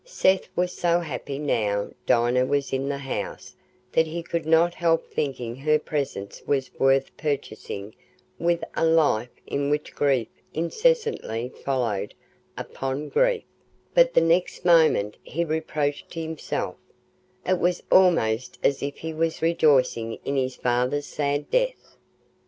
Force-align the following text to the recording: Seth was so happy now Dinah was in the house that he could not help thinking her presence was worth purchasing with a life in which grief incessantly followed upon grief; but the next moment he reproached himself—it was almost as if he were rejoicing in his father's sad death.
Seth 0.03 0.47
was 0.55 0.71
so 0.71 0.99
happy 1.01 1.37
now 1.37 1.91
Dinah 2.07 2.47
was 2.47 2.73
in 2.73 2.89
the 2.89 2.97
house 2.97 3.55
that 3.91 4.07
he 4.07 4.23
could 4.23 4.47
not 4.47 4.73
help 4.73 5.05
thinking 5.11 5.55
her 5.57 5.77
presence 5.77 6.41
was 6.47 6.71
worth 6.79 7.15
purchasing 7.17 7.93
with 8.39 8.63
a 8.75 8.83
life 8.83 9.29
in 9.45 9.69
which 9.69 9.93
grief 9.93 10.27
incessantly 10.55 11.49
followed 11.49 12.15
upon 12.57 13.09
grief; 13.09 13.43
but 13.93 14.15
the 14.15 14.21
next 14.21 14.65
moment 14.65 15.17
he 15.21 15.45
reproached 15.45 16.15
himself—it 16.15 17.59
was 17.59 17.83
almost 17.91 18.57
as 18.63 18.81
if 18.81 18.97
he 18.97 19.13
were 19.13 19.29
rejoicing 19.39 20.17
in 20.25 20.35
his 20.35 20.55
father's 20.55 21.05
sad 21.05 21.51
death. 21.51 21.95